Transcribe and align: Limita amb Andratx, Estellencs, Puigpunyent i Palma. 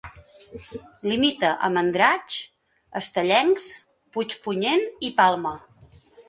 Limita 1.09 1.51
amb 1.67 1.81
Andratx, 1.81 2.37
Estellencs, 3.01 3.69
Puigpunyent 4.17 4.83
i 5.11 5.13
Palma. 5.21 5.55